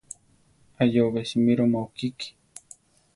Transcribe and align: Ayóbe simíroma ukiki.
Ayóbe 0.83 1.21
simíroma 1.29 1.79
ukiki. 1.87 2.27